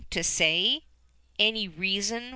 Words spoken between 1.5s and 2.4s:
reason